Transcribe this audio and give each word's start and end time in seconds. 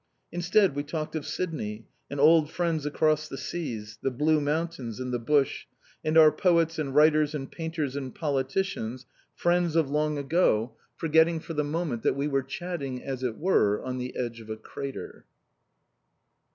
Instead, 0.31 0.73
we 0.73 0.81
talked 0.81 1.15
of 1.15 1.27
Sydney, 1.27 1.85
and 2.09 2.19
old 2.19 2.49
friends 2.49 2.87
across 2.87 3.29
the 3.29 3.37
seas, 3.37 3.99
the 4.01 4.09
Blue 4.09 4.41
mountains, 4.41 4.99
and 4.99 5.13
the 5.13 5.19
Bush, 5.19 5.67
and 6.03 6.17
our 6.17 6.31
poets 6.31 6.79
and 6.79 6.95
writers 6.95 7.35
and 7.35 7.51
painters 7.51 7.95
and 7.95 8.15
politicians, 8.15 9.05
friends 9.35 9.75
of 9.75 9.91
long 9.91 10.17
ago, 10.17 10.73
forgetting 10.95 11.39
for 11.39 11.53
the 11.53 11.63
moment 11.63 12.01
that 12.01 12.15
we 12.15 12.27
were 12.27 12.41
chatting 12.41 13.03
as 13.03 13.21
it 13.21 13.37
were 13.37 13.79
on 13.83 13.99
the 13.99 14.15
edge 14.17 14.41
of 14.41 14.49
a 14.49 14.57
crater. 14.57 15.25